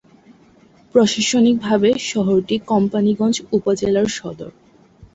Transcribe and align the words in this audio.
প্রশাসনিকভাবে 0.95 1.89
শহরটি 2.09 2.55
কোম্পানীগঞ্জ 2.71 3.35
উপজেলার 3.51 4.07
সদর। 4.17 4.51